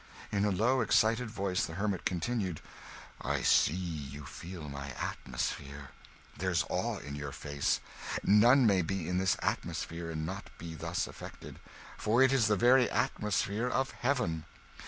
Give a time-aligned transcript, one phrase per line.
[0.31, 2.59] In a low excited voice the hermit continued
[3.21, 5.89] "I see you feel my atmosphere!
[6.35, 7.79] There's awe in your face!
[8.23, 11.59] None may be in this atmosphere and not be thus affected;
[11.99, 14.45] for it is the very atmosphere of heaven.